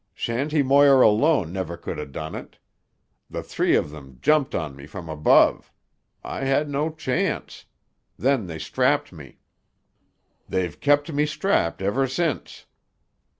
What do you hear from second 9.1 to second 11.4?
me. "They've kept me